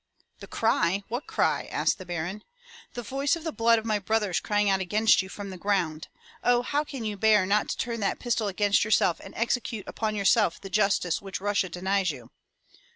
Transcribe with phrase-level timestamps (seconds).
[0.21, 1.03] *' "The cry!
[1.09, 2.43] What cry?'* asked the Baron.
[2.95, 6.07] "The voice of the blood of my brothers crying out against you from the ground.
[6.43, 10.15] Oh, how can you bear not to turn that pistol against yourself and execute upon
[10.15, 12.31] yourself the justice which Russia denies you?